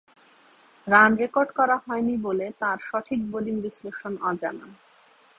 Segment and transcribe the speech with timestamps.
[0.87, 4.67] Run record করা হয়নি বলে তাঁর সঠিক বোলিং বিশ্লেষণ অজানা।